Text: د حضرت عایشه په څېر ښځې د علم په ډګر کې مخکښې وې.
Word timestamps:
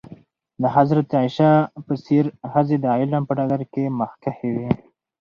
د 0.61 0.63
حضرت 0.75 1.07
عایشه 1.17 1.51
په 1.85 1.93
څېر 2.05 2.25
ښځې 2.51 2.77
د 2.83 2.85
علم 2.99 3.23
په 3.29 3.33
ډګر 3.37 3.61
کې 3.73 3.83
مخکښې 3.99 4.49
وې. 4.55 4.69